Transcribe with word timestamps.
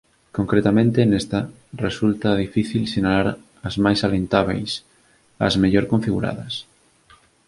Concretamente 0.37 0.99
nesta 1.11 1.39
resulta 1.85 2.39
dificil 2.45 2.83
sinalar 2.93 3.27
as 3.67 3.75
máis 3.83 3.97
salientábeis, 4.03 4.71
as 5.47 5.53
mellor 5.61 5.85
configuradas. 5.93 6.53